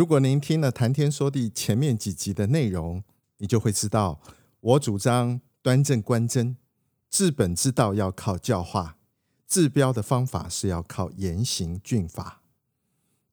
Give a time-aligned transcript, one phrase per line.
[0.00, 3.04] 如果您听了《谈天说地》前面几集的内容，
[3.36, 4.18] 你就会知道，
[4.60, 6.56] 我主张端正观真，
[7.10, 8.96] 治本之道要靠教化，
[9.46, 12.40] 治标的方法是要靠严刑峻法，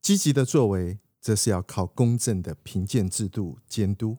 [0.02, 4.18] 积极的作为则是要靠公正的评鉴制度监督，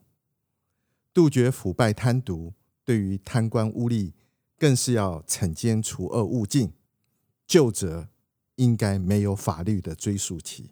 [1.13, 2.53] 杜绝腐败贪渎。
[2.83, 4.13] 对于贪官污吏，
[4.57, 6.73] 更是要惩奸除恶务尽，
[7.45, 8.09] 旧责
[8.55, 10.71] 应该没有法律的追溯期。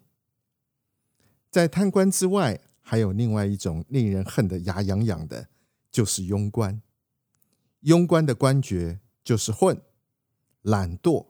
[1.58, 5.48] 在贪官之外，还有另外一种令人恨得牙痒痒的，
[5.90, 6.80] 就是庸官。
[7.82, 9.82] 庸官的官爵就是混、
[10.62, 11.26] 懒惰、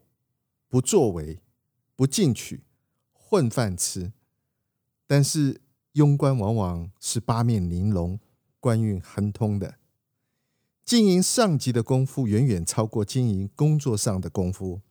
[0.69, 1.41] 不作为、
[1.97, 2.65] 不进取、
[3.11, 4.13] 混饭吃。
[5.07, 5.63] 但是
[5.95, 8.21] 庸官往往是八面玲珑、
[8.61, 9.77] 官运亨通的，
[10.85, 14.83] 经营上级的功夫远远超过经营工作上的功夫。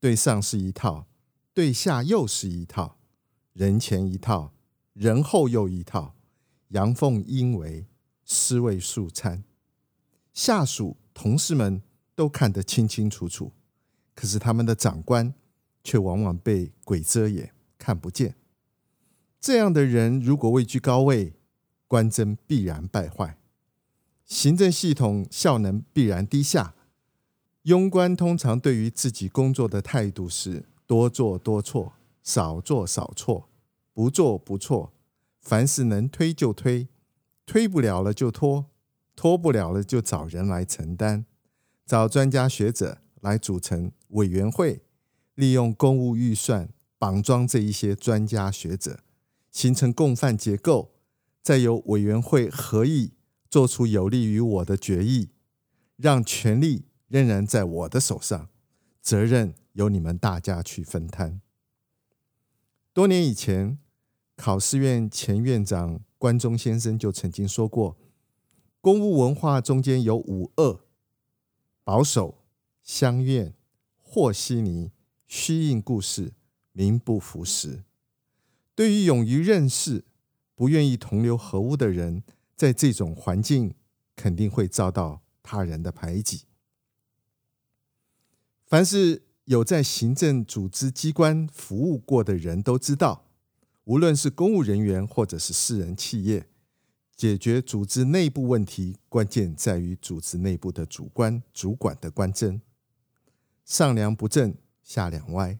[0.00, 1.06] 对上是一套，
[1.52, 2.96] 对下又是一套。
[3.52, 4.53] 人前一套，
[4.94, 6.14] 人后又一套，
[6.68, 7.86] 阳奉阴违，
[8.24, 9.44] 尸位素餐，
[10.32, 11.82] 下属同事们
[12.14, 13.52] 都看得清清楚楚，
[14.14, 15.34] 可是他们的长官
[15.82, 18.36] 却往往被鬼遮眼，看不见。
[19.40, 21.34] 这样的人如果位居高位，
[21.86, 23.36] 官箴必然败坏，
[24.24, 26.74] 行政系统效能必然低下。
[27.64, 31.94] 庸官通常对于自己工作的态度是多做多错。
[32.26, 33.50] 少做少错，
[33.94, 34.92] 不做不错，
[35.40, 36.88] 凡事能推就推，
[37.46, 38.66] 推不了了就拖，
[39.16, 41.24] 拖不了了就找人来承担，
[41.86, 44.82] 找专家学者来组成委员会，
[45.34, 46.68] 利用公务预算
[46.98, 48.98] 绑装这一些专家学者，
[49.50, 50.94] 形成共犯结构，
[51.40, 53.12] 再由委员会合议
[53.48, 55.30] 做出有利于我的决议，
[55.96, 58.48] 让权力仍然在我的手上，
[59.00, 61.40] 责任由你们大家去分摊。
[62.92, 63.78] 多年以前，
[64.36, 67.96] 考试院前院长关中先生就曾经说过
[68.80, 70.80] ：“公务文化中间有五恶，
[71.84, 72.42] 保守、
[72.82, 73.54] 乡愿、
[74.00, 74.90] 和稀泥、
[75.26, 76.32] 虚应故事、
[76.72, 77.84] 名不符实。”
[78.74, 80.04] 对于勇于认识、
[80.56, 82.24] 不愿意同流合污的人，
[82.56, 83.74] 在这种环境
[84.16, 86.46] 肯定会遭到他人的排挤。
[88.66, 93.23] 凡是有在行政组织机关服务过的人都知道，
[93.84, 96.48] 无论是公务人员或者是私人企业，
[97.14, 102.60] 解决组织内部问题，关键在于组织内部的主观主管的观真。
[103.64, 105.58] 上梁不正下梁歪。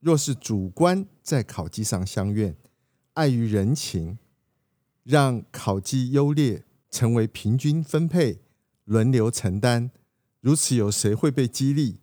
[0.00, 2.56] 若是主观在考绩上相愿，
[3.14, 4.18] 碍于人情，
[5.04, 8.42] 让考绩优劣成为平均分配、
[8.84, 9.90] 轮流承担，
[10.40, 12.00] 如此有谁会被激励？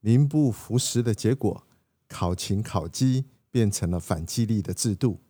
[0.00, 1.66] 名不符实的结果，
[2.08, 5.20] 考勤考绩变成了反激励的制度；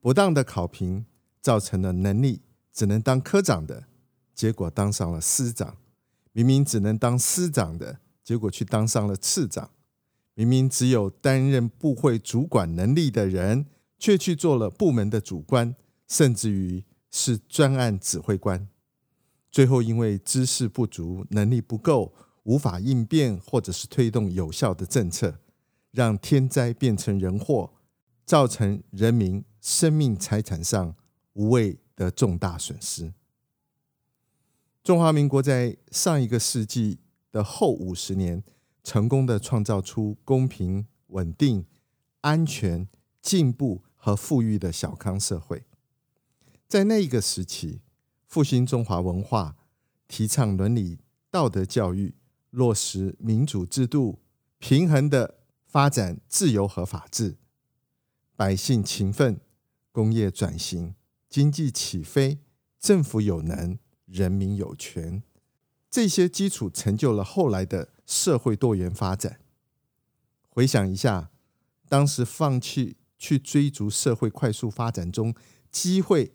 [0.00, 1.06] 不当的考评
[1.40, 2.42] 造成了能力
[2.72, 3.84] 只能当科长的，
[4.34, 5.76] 结果当上了司长；
[6.32, 9.70] 明明只能当司长的，结果却当上了次长；
[10.34, 13.66] 明明只有担任部会主管能力的人，
[13.98, 15.74] 却去做了部门的主官，
[16.06, 18.68] 甚至于是专案指挥官。
[19.50, 22.12] 最后因为知识不足，能力不够。
[22.46, 25.40] 无法应变，或者是推动有效的政策，
[25.96, 27.72] 让天灾变成人祸，
[28.26, 30.94] 造成人民生命财产上
[31.32, 33.14] 无谓的重大损失。
[34.84, 37.00] 中华民国在上一个世纪
[37.32, 38.44] 的后五十年，
[38.84, 41.64] 成功的创造出公平、稳定、
[42.20, 42.86] 安全、
[43.22, 45.64] 进步和富裕的小康社会。
[46.68, 47.80] 在那一个时期，
[48.26, 49.56] 复兴中华文化，
[50.06, 50.98] 提倡伦理
[51.30, 52.14] 道德教育。
[52.50, 54.20] 落实民主制度，
[54.58, 55.35] 平衡的
[55.76, 57.36] 发展自由和法治，
[58.34, 59.38] 百姓勤奋，
[59.92, 60.94] 工业转型，
[61.28, 62.38] 经济起飞，
[62.80, 65.22] 政府有能，人民有权，
[65.90, 69.38] 这些基础成就了后来的社会多元发展。
[70.48, 71.30] 回想一下，
[71.90, 75.34] 当时放弃去追逐社会快速发展中
[75.70, 76.32] 机会，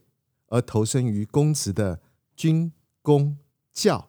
[0.50, 2.00] 而投身于公职的
[2.36, 2.72] 军
[3.02, 3.40] 公
[3.74, 4.08] 教，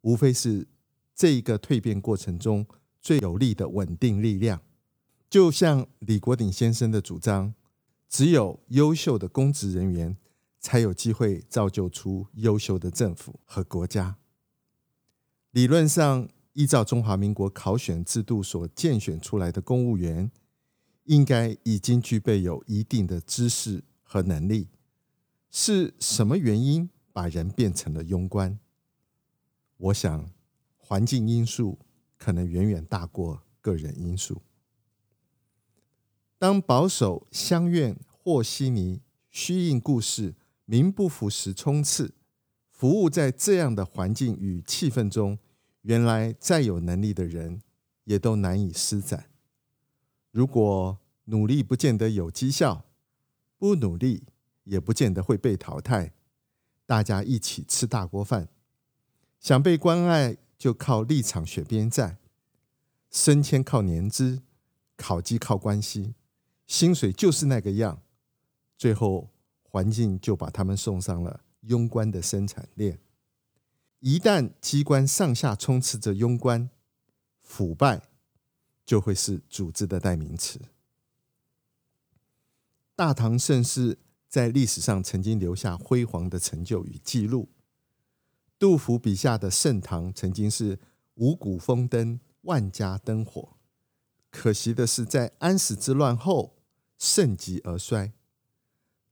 [0.00, 0.68] 无非是。
[1.14, 2.66] 这一个蜕变过程中
[2.98, 4.62] 最有力的稳定力量。
[5.30, 7.54] 就像李国鼎先生的主张，
[8.08, 10.16] 只有优秀的公职人员，
[10.58, 14.16] 才有机会造就出优秀的政府和国家。
[15.52, 20.32] 理论上，依照中华民国考选制度所荐选出来的公务员，
[21.04, 24.66] 应该已经具备有一定的知识和能力。
[25.52, 28.58] 是什么原因把人变成了庸官？
[29.76, 30.28] 我想，
[30.76, 31.78] 环境因素
[32.18, 34.42] 可能远远大过个人因素。
[36.40, 40.34] 当保守相愿和稀泥虚应故事。
[40.64, 42.14] 名不符实，冲刺
[42.70, 45.36] 服务在这样的环境与气氛中，
[45.82, 47.60] 原来再有能力的人
[48.04, 49.28] 也都难以施展。
[50.30, 52.84] 如果努力不见得有绩效，
[53.58, 54.22] 不努力
[54.62, 56.14] 也不见得会被淘汰。
[56.86, 58.48] 大家一起吃大锅饭，
[59.40, 62.16] 想被关爱就靠立场选边站，
[63.10, 64.40] 升迁靠年资，
[64.96, 66.14] 考绩靠关系，
[66.70, 68.00] 薪水就是那个样，
[68.78, 69.28] 最后。
[69.72, 72.98] 环境就把他们送上了庸官的生产链。
[74.00, 76.68] 一旦机关上下充斥着庸官，
[77.38, 78.02] 腐败
[78.84, 80.60] 就会是组织的代名词。
[82.96, 87.48] 大唐盛世在历史上曾经留下辉煌的成就与记录。
[88.58, 90.80] 杜甫笔下的盛唐曾经是
[91.14, 93.50] 五谷丰登，万家灯火。
[94.32, 96.56] 可惜的是，在安史之乱后
[97.00, 98.12] 盛极而衰。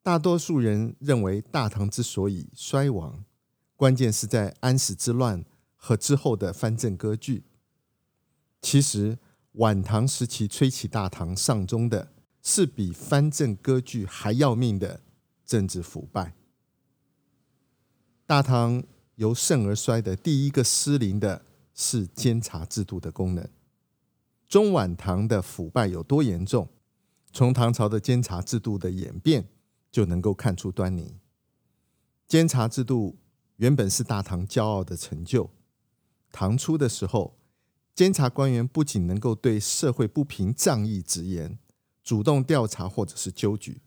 [0.02, 3.24] 大多数人认为，大唐之所以衰亡，
[3.74, 5.42] 关键是在安史之乱
[5.74, 7.44] 和之后的藩镇割据。
[8.60, 9.18] 其实，
[9.52, 12.12] 晚唐时期吹起大唐丧钟的，
[12.42, 15.00] 是比藩镇割据还要命的
[15.46, 16.34] 政治腐败。
[18.26, 23.48] 大唐由盛而衰的第一个失灵的是监察制度的功能。
[24.46, 26.68] 中晚唐的腐败有多严重？
[27.38, 29.48] 从唐朝的监察制度的演变。
[29.90, 31.16] 就能够看出端倪。
[32.26, 33.16] 监察制度
[33.56, 35.50] 原本是大唐骄傲的成就。
[36.30, 37.38] 唐初的时候，
[37.94, 41.58] 监察官员不仅能够对社会不平仗义直言，
[42.04, 43.80] 主动调查或者是纠举，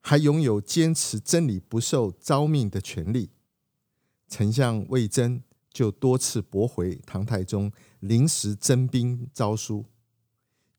[0.00, 3.28] 还拥有坚持真理不受招命的权利。
[4.28, 7.70] 丞相魏征就多次驳回唐太宗
[8.00, 9.84] 临时征兵诏书。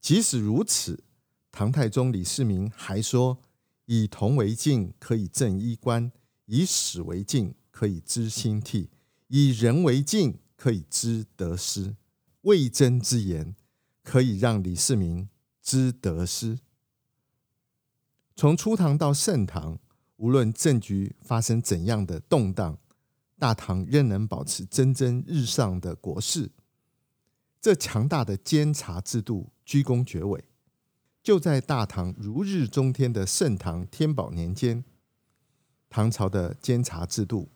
[0.02, 1.04] 即使如此，
[1.52, 3.40] 唐太宗李世民还说。
[3.92, 6.12] 以铜为镜，可以正衣冠；
[6.46, 8.88] 以史为镜，可以知兴替；
[9.30, 11.96] 以人为镜，可以知得失。
[12.42, 13.56] 魏征之言，
[14.04, 15.28] 可以让李世民
[15.64, 16.60] 知得失。
[18.36, 19.80] 从初唐到盛唐，
[20.18, 22.78] 无论政局发生怎样的动荡，
[23.40, 26.52] 大唐仍能保持蒸蒸日上的国势。
[27.60, 30.46] 这强大的监察制度，居功厥伟。
[31.22, 34.84] 就在大唐如日中天的盛唐天宝年间，
[35.90, 37.50] 唐朝的监察制度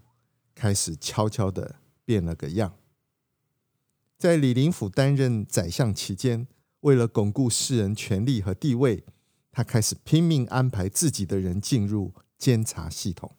[0.53, 2.75] 开始悄悄地变了个样。
[4.17, 6.47] 在李林甫担任宰相期间，
[6.81, 9.03] 为了巩固私人权力和地位，
[9.51, 13.35] 他开始拼命安排自己的人进入监察系统。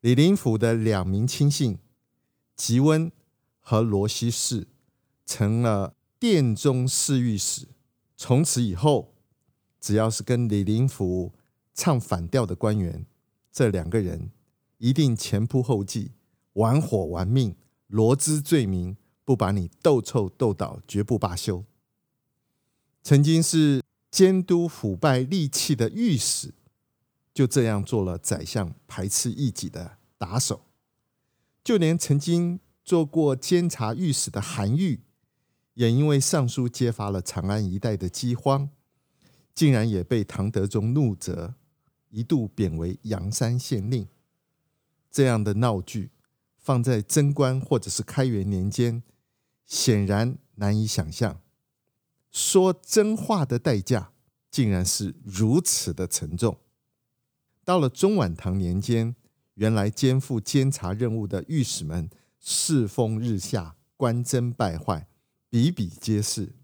[0.00, 1.78] 李林甫的两名亲信
[2.54, 3.10] 吉温
[3.60, 4.68] 和罗希士
[5.24, 7.68] 成了殿中侍御史。
[8.16, 9.14] 从此以后，
[9.80, 11.32] 只要是跟李林甫
[11.74, 13.06] 唱反调的官员，
[13.52, 14.30] 这两个人
[14.78, 16.12] 一定前仆后继，
[16.54, 17.56] 玩火玩命，
[17.88, 21.64] 罗织罪名，不把你斗臭斗倒，绝不罢休。
[23.02, 26.54] 曾经是监督腐败利器的御史，
[27.34, 30.62] 就这样做了宰相排斥异己的打手。
[31.62, 35.03] 就连曾经做过监察御史的韩愈。
[35.74, 38.70] 也因为上书揭发了长安一带的饥荒，
[39.54, 41.54] 竟然也被唐德宗怒责，
[42.10, 44.08] 一度贬为阳山县令。
[45.10, 46.10] 这样的闹剧
[46.56, 49.02] 放在贞观或者是开元年间，
[49.64, 51.40] 显然难以想象。
[52.30, 54.10] 说真话的代价
[54.50, 56.58] 竟然是如此的沉重。
[57.64, 59.14] 到了中晚唐年间，
[59.54, 65.06] 原来肩负监察任务的御史们世风日下，官箴败坏。
[65.54, 66.56] 比比皆是，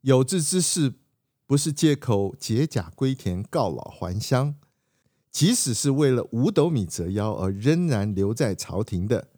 [0.00, 0.94] 有志之士
[1.44, 4.54] 不是借口解甲归田、告老还乡，
[5.30, 9.28] 即使是为了五斗米折腰而仍然留在朝廷的，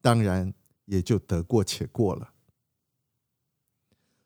[0.00, 0.54] 当然
[0.86, 2.32] 也就得过且过了。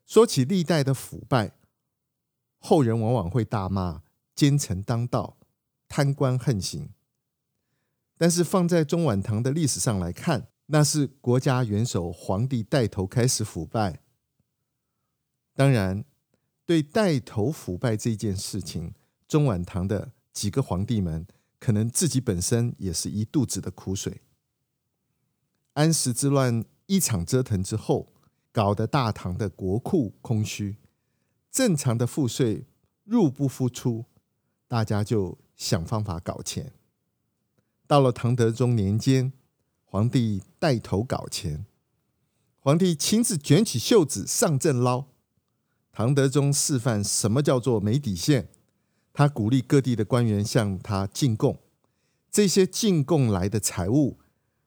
[0.07, 1.51] 说起历代的腐败，
[2.57, 4.01] 后人往往会大骂
[4.33, 5.37] 奸臣当道、
[5.87, 6.89] 贪官横行，
[8.17, 14.01] 但是放在中晚唐的历史上来看，那是国家元首皇帝带头开始腐败。
[15.53, 16.05] 当然，
[16.65, 18.93] 对带头腐败这件事情，
[19.27, 21.27] 中晚唐的几个皇帝们
[21.59, 24.21] 可能自己本身也是一肚子的苦水。
[25.73, 28.13] 安史之乱一场折腾之后，
[28.53, 30.77] 搞得大唐的国库空虚，
[31.51, 32.65] 正常的赋税
[33.03, 34.05] 入不敷出，
[34.69, 36.71] 大家就想方法搞钱。
[37.85, 39.33] 到了唐德宗年间，
[39.91, 41.65] 皇帝带头搞钱，
[42.59, 45.07] 皇帝亲自卷起袖子上阵捞。
[45.91, 48.47] 唐德宗示范什么叫做没底线，
[49.11, 51.59] 他鼓励各地的官员向他进贡，
[52.31, 54.17] 这些进贡来的财物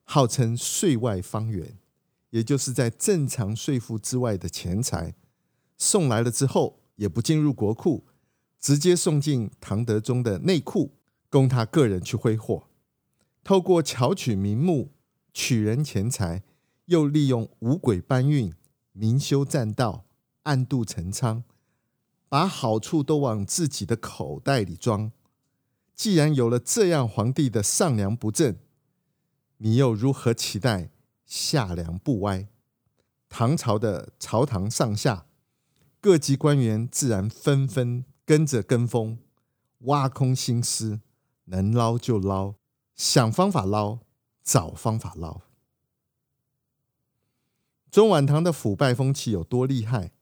[0.02, 1.78] 号称税外方圆，
[2.28, 5.14] 也就是在正常税负之外的钱财，
[5.78, 8.04] 送来了之后也不进入国库，
[8.60, 10.90] 直接送进唐德宗的内库，
[11.30, 12.64] 供他个人去挥霍。
[13.42, 14.90] 透过巧取名目
[15.34, 16.44] 取人钱财，
[16.86, 18.54] 又利用五鬼搬运、
[18.92, 20.04] 明修栈道、
[20.44, 21.42] 暗度陈仓，
[22.28, 25.10] 把好处都往自己的口袋里装。
[25.92, 28.56] 既然有了这样皇帝的上梁不正，
[29.58, 30.90] 你又如何期待
[31.26, 32.46] 下梁不歪？
[33.28, 35.26] 唐朝的朝堂上下
[36.00, 39.18] 各级官员自然纷纷跟着跟风，
[39.80, 41.00] 挖空心思，
[41.46, 42.54] 能捞就捞。
[42.94, 43.98] 想方法捞，
[44.44, 45.40] 找方法捞。
[47.90, 50.12] 中晚唐的腐败风气有多厉害？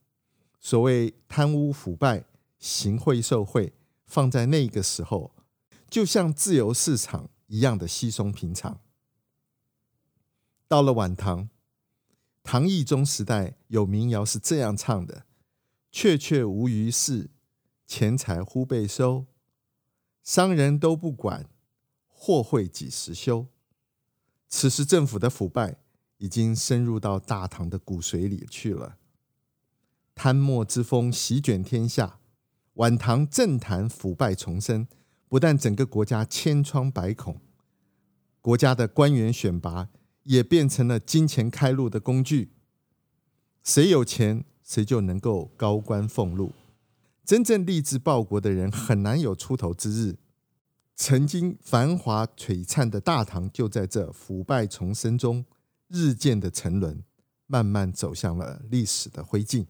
[0.59, 2.23] 所谓贪污腐败、
[2.57, 3.73] 行贿受贿，
[4.05, 5.35] 放在那个时候，
[5.89, 8.79] 就像自由市场一样的稀松平常。
[10.67, 11.49] 到了晚唐，
[12.41, 15.25] 唐懿宗时代有民谣是这样唱的
[15.91, 17.29] ：“确确无余事，
[17.85, 19.25] 钱财忽被收，
[20.23, 21.49] 商人都不管。”
[22.07, 23.47] 货会几时休？
[24.55, 25.77] 此时政府的腐败
[26.19, 28.97] 已经深入到大唐的骨髓里去了，
[30.13, 32.19] 贪墨之风席卷天下，
[32.75, 34.87] 晚唐政坛腐败丛生，
[35.27, 37.41] 不但整个国家千疮百孔，
[38.41, 39.89] 国家的官员选拔
[40.21, 42.51] 也变成了金钱开路的工具，
[43.63, 46.53] 谁有钱谁就能够高官俸禄，
[47.25, 50.17] 真正立志报国的人很难有出头之日。
[50.95, 55.45] 曾经繁华璀璨的大唐，就在这腐败丛生中
[55.87, 57.03] 日渐的沉沦，
[57.47, 59.65] 慢慢走向了历史的灰烬。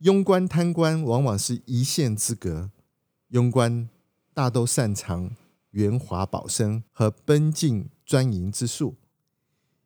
[0.00, 2.70] 庸官贪官往往是一线之隔，
[3.30, 3.88] 庸官
[4.32, 5.36] 大都擅长
[5.72, 8.96] 圆滑保身和奔进专营之术，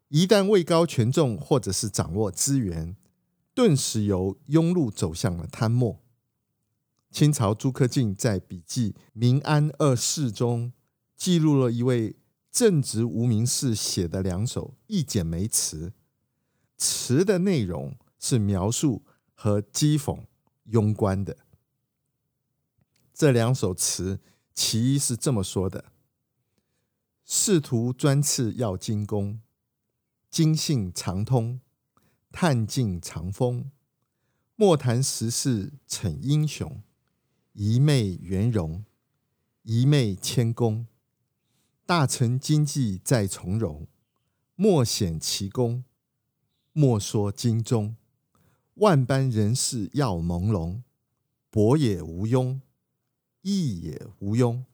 [0.08, 2.96] 一旦位高权重或者是掌握资源，
[3.54, 6.03] 顿时由庸碌走向了贪墨。
[7.14, 10.72] 清朝朱克敬在笔记《明安二世》中
[11.14, 12.16] 记录了一位
[12.50, 15.92] 正直无名氏写的两首一剪梅词，
[16.76, 20.24] 词的内容是描述和讥讽
[20.72, 21.36] 庸官的。
[23.12, 24.18] 这两首词，
[24.52, 25.92] 其一是这么说的
[27.24, 29.40] ：“仕途专赐要精工，
[30.28, 31.60] 经信常通，
[32.32, 33.70] 探尽长风，
[34.56, 36.82] 莫谈时事逞英雄。”
[37.54, 38.84] 一昧圆融，
[39.62, 40.88] 一昧谦恭，
[41.86, 43.86] 大臣经济在从容，
[44.56, 45.84] 莫显其功，
[46.72, 47.94] 莫说金钟，
[48.74, 50.82] 万般人事要朦胧，
[51.48, 52.60] 博也无庸，
[53.42, 54.64] 义也无庸。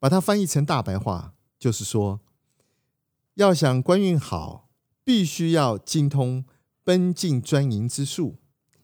[0.00, 2.20] 把它翻译成大白话，就是说，
[3.34, 4.68] 要想官运好，
[5.04, 6.44] 必须要精通
[6.82, 8.38] 奔进专营之术，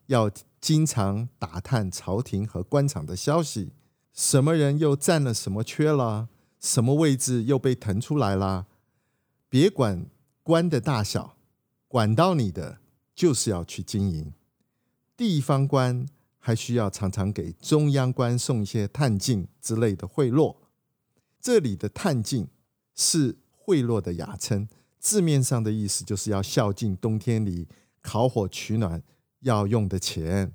[0.06, 0.30] 要。
[0.66, 3.70] 经常打探朝廷和官场的消息，
[4.12, 8.66] 什么人又占了什么缺了，什么位置又被腾出来了。
[9.48, 10.06] 别管
[10.42, 11.36] 官的大小，
[11.86, 12.80] 管到你的
[13.14, 14.32] 就是要去经营。
[15.16, 16.04] 地方官
[16.40, 20.56] 还需要常常给中央官送一些探进之类的贿赂。
[21.40, 22.48] 这里的探进
[22.96, 24.68] 是贿赂的雅称，
[24.98, 27.68] 字面上的意思就是要孝敬冬天里
[28.02, 29.00] 烤火取暖
[29.46, 30.52] 要用的钱。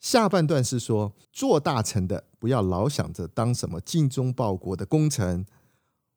[0.00, 5.46] 下半段是说，做大臣的不要老想着当什么精忠报国的功臣，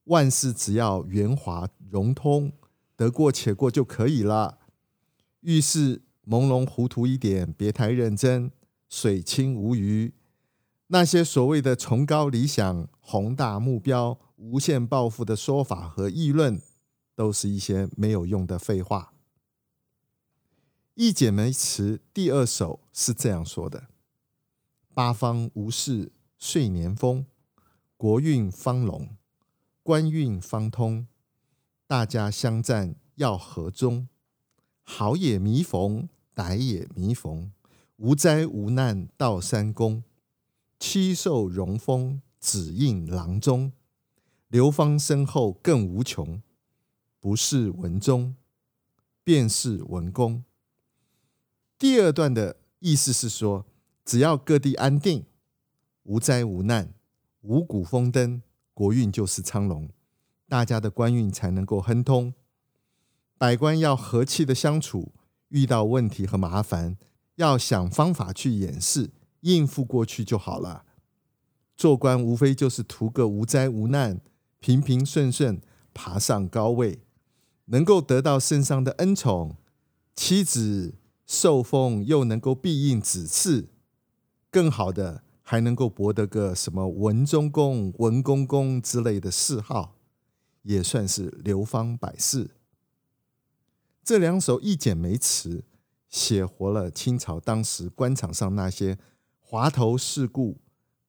[0.06, 2.52] 万事只要圆滑融通，
[2.96, 4.58] 得过且过就可以了。
[5.42, 8.52] 遇事朦胧糊涂一点，别太认真，
[8.90, 10.16] 水清无鱼。
[10.88, 16.60] 那些所谓的崇高理想、宏大目标、无限抱负的说法和议论，
[17.16, 19.12] 都是一些没有用的废话。
[20.96, 23.88] 《一剪梅词》第二首是这样说的
[24.96, 27.26] ：“八方无事岁年丰，
[27.98, 29.10] 国运方隆，
[29.84, 31.06] 官运方通。
[31.86, 34.08] 大家相赞要和衷。
[34.84, 37.52] 好也弥缝，歹也弥缝，
[37.98, 40.02] 无灾无难到三公，
[40.80, 43.74] 七兽荣丰只应郎中，
[44.48, 46.42] 流芳身后更无穷。
[47.20, 48.38] 不是文忠，
[49.26, 50.46] 便是文公。
[51.78, 53.66] 第二段的意思是说，
[54.06, 55.26] 只要各地安定，
[56.04, 56.94] 无灾无难，
[57.42, 58.42] 五谷丰登，
[58.74, 59.90] 国运就是昌隆，
[60.48, 62.34] 大家的官运才能够亨通。
[63.38, 65.12] 百官要和气的相处，
[65.50, 66.98] 遇到问题和麻烦，
[67.36, 70.86] 要想方法去掩饰、应付过去就好了。
[71.76, 74.22] 做官无非就是图个无灾无难、
[74.62, 75.62] 平平顺顺，
[75.94, 77.02] 爬上高位。
[77.66, 79.58] 能够得到圣上的恩宠，
[80.16, 80.94] 妻子
[81.26, 83.68] 受封又能够庇应子嗣，
[84.52, 89.96] 更好的还能够博得个什么文忠公、文公公之类的谥号，
[90.64, 92.52] 也算是流芳百世。
[94.04, 95.64] 这两首一剪梅词
[96.10, 99.00] 写活了清朝当时官场上那些
[99.40, 100.60] 滑头世故、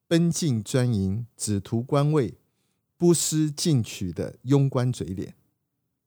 [0.07, 2.39] 奔竞专营、只图官位、
[2.97, 5.35] 不思进取的庸官嘴脸。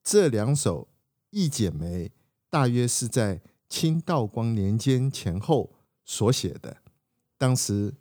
[0.03, 0.83] 这两首
[1.31, 2.09] 《一剪梅》
[2.49, 5.73] 大约是在清道光年间前后
[6.05, 6.83] 所写的，
[7.39, 7.95] 当时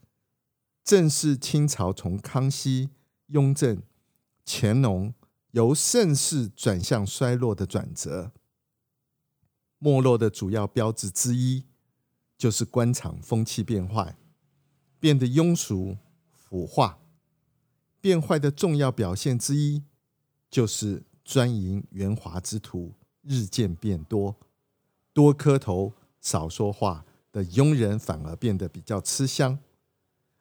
[0.84, 2.90] 正是清朝从康熙、
[3.28, 3.82] 雍正、
[4.46, 5.14] 乾隆
[5.52, 8.34] 由盛世转向衰落的转折。
[9.78, 11.64] 没落的主要标志之一，
[12.38, 14.18] 就是官场风气变坏，
[15.00, 15.96] 变得庸俗
[16.34, 17.00] 腐化。
[18.02, 19.86] 变坏的重要表现之一，
[20.50, 21.06] 就是。
[21.22, 24.36] 专营圆滑之徒日渐变多，
[25.14, 29.60] 多磕头少说话的庸人反而变得比较吃香，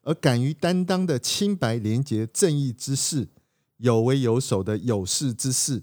[0.02, 3.28] 而敢于担当的清白廉洁正义之士、
[3.78, 5.82] 有为有守的有识之士，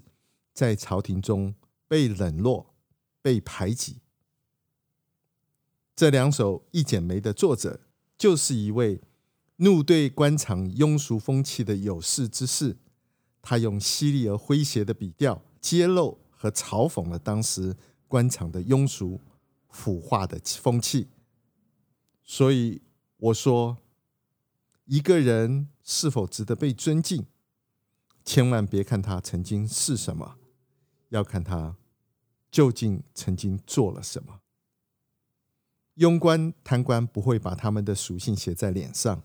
[0.53, 1.55] 在朝廷中
[1.87, 2.73] 被冷落、
[3.21, 3.97] 被排挤。
[5.95, 7.79] 这两首《一剪梅》的作者，
[8.17, 9.01] 就是一位
[9.57, 12.77] 怒对官场庸俗风气的有识之士。
[13.41, 17.75] 他用犀利而诙谐的笔调，揭露和嘲讽了当时
[18.15, 19.19] 官场的庸俗、
[19.67, 21.09] 腐化的风气。
[22.23, 22.81] 所以
[23.17, 23.79] 我说，
[24.85, 27.25] 一个人是否值得被尊敬，
[28.23, 30.37] 千万别看他曾经是什么，
[31.09, 31.75] 要看他
[32.49, 34.39] 究竟曾经做了什么。
[35.97, 39.23] 庸官、贪官不会把他们的属性写在脸上。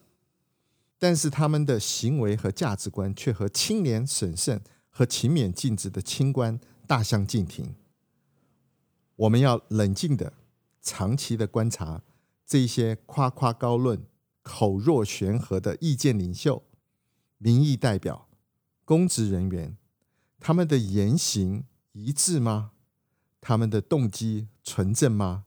[0.99, 7.77] 但是他们的行为和价值观却和清廉审慎和勤勉尽职的清官大相径庭。
[9.21, 10.33] 我们要冷静的、
[10.81, 12.03] 长期的观察
[12.47, 14.03] 这些夸夸高论、
[14.41, 16.63] 口若悬河的意见领袖、
[17.37, 18.29] 民意代表、
[18.87, 19.77] 公职人员，
[20.39, 22.71] 他们的言行一致吗？
[23.43, 25.45] 他们的动机纯正吗？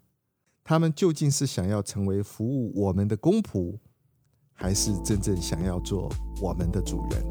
[0.63, 3.79] 他们究竟是想要成为服务我们的公仆？
[4.51, 6.07] 还是真正想要做
[6.39, 7.25] 我们的主人。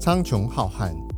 [0.00, 0.92] 苍穹浩瀚，